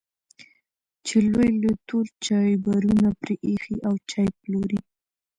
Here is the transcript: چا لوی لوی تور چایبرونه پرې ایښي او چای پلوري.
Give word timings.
چا 1.07 1.17
لوی 1.31 1.51
لوی 1.61 1.75
تور 1.87 2.05
چایبرونه 2.25 3.09
پرې 3.19 3.35
ایښي 3.47 3.75
او 3.87 3.95
چای 4.09 4.29
پلوري. 4.39 4.79